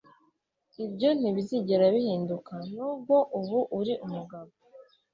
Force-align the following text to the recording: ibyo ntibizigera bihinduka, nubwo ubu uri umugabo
ibyo 0.85 1.09
ntibizigera 1.19 1.85
bihinduka, 1.95 2.53
nubwo 2.73 3.15
ubu 3.39 3.59
uri 3.79 3.93
umugabo 4.05 4.51